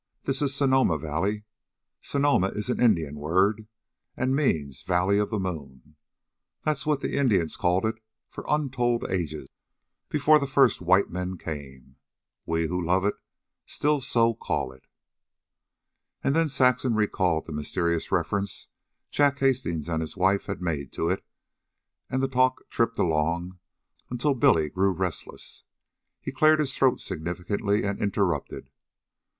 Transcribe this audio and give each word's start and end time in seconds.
This 0.23 0.41
is 0.41 0.55
Sonoma 0.55 0.97
Valley. 0.97 1.43
Sonoma 2.01 2.47
is 2.47 2.71
an 2.71 2.81
Indian 2.81 3.19
word, 3.19 3.67
and 4.17 4.35
means 4.35 4.81
the 4.81 4.87
Valley 4.87 5.19
of 5.19 5.29
the 5.29 5.39
Moon. 5.39 5.95
That 6.65 6.71
was 6.71 6.87
what 6.87 7.01
the 7.01 7.15
Indians 7.17 7.55
called 7.55 7.85
it 7.85 8.01
for 8.27 8.43
untold 8.49 9.07
ages 9.11 9.47
before 10.09 10.39
the 10.39 10.47
first 10.47 10.81
white 10.81 11.11
men 11.11 11.37
came. 11.37 11.97
We, 12.47 12.65
who 12.65 12.83
love 12.83 13.05
it, 13.05 13.13
still 13.67 14.01
so 14.01 14.33
call 14.33 14.71
it." 14.71 14.85
And 16.23 16.35
then 16.35 16.49
Saxon 16.49 16.95
recalled 16.95 17.45
the 17.45 17.53
mysterious 17.53 18.11
references 18.11 18.69
Jack 19.11 19.37
Hastings 19.37 19.87
and 19.87 20.01
his 20.01 20.17
wife 20.17 20.47
had 20.47 20.63
made 20.63 20.91
to 20.93 21.09
it, 21.11 21.23
and 22.09 22.23
the 22.23 22.27
talk 22.27 22.67
tripped 22.71 22.97
along 22.97 23.59
until 24.09 24.33
Billy 24.33 24.67
grew 24.67 24.93
restless. 24.93 25.65
He 26.19 26.31
cleared 26.31 26.59
his 26.59 26.75
throat 26.75 27.01
significantly 27.01 27.83
and 27.83 27.99
interrupted. 28.01 28.71